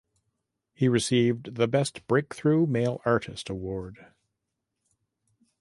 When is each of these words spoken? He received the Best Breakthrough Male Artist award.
He 0.73 0.87
received 0.89 1.53
the 1.57 1.67
Best 1.67 2.07
Breakthrough 2.07 2.65
Male 2.65 3.03
Artist 3.05 3.49
award. 3.51 4.07